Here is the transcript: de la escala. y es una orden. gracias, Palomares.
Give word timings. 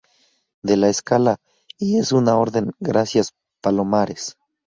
de 0.63 0.77
la 0.77 0.89
escala. 0.89 1.37
y 1.77 1.99
es 1.99 2.11
una 2.11 2.35
orden. 2.35 2.71
gracias, 2.79 3.35
Palomares. 3.61 4.35